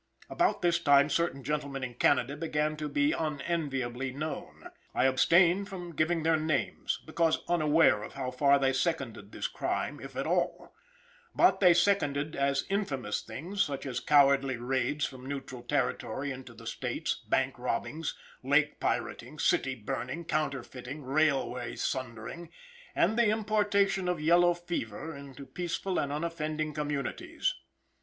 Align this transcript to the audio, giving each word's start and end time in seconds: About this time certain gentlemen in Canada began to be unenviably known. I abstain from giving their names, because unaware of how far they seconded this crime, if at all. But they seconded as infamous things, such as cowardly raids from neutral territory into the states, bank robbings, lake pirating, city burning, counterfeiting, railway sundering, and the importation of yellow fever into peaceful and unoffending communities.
About 0.31 0.63
this 0.63 0.79
time 0.79 1.11
certain 1.11 1.43
gentlemen 1.43 1.83
in 1.83 1.93
Canada 1.93 2.35
began 2.35 2.75
to 2.77 2.89
be 2.89 3.11
unenviably 3.11 4.11
known. 4.11 4.71
I 4.95 5.05
abstain 5.05 5.63
from 5.65 5.93
giving 5.95 6.23
their 6.23 6.37
names, 6.39 6.99
because 7.05 7.43
unaware 7.47 8.01
of 8.01 8.13
how 8.13 8.31
far 8.31 8.57
they 8.57 8.73
seconded 8.73 9.31
this 9.31 9.45
crime, 9.47 9.99
if 9.99 10.15
at 10.15 10.25
all. 10.25 10.73
But 11.35 11.59
they 11.59 11.75
seconded 11.75 12.35
as 12.35 12.65
infamous 12.67 13.21
things, 13.21 13.63
such 13.63 13.85
as 13.85 13.99
cowardly 13.99 14.57
raids 14.57 15.05
from 15.05 15.23
neutral 15.27 15.61
territory 15.61 16.31
into 16.31 16.55
the 16.55 16.65
states, 16.65 17.23
bank 17.29 17.59
robbings, 17.59 18.15
lake 18.41 18.79
pirating, 18.79 19.37
city 19.37 19.75
burning, 19.75 20.25
counterfeiting, 20.25 21.03
railway 21.03 21.75
sundering, 21.75 22.49
and 22.95 23.19
the 23.19 23.29
importation 23.29 24.09
of 24.09 24.19
yellow 24.19 24.55
fever 24.55 25.15
into 25.15 25.45
peaceful 25.45 25.99
and 25.99 26.11
unoffending 26.11 26.73
communities. 26.73 27.53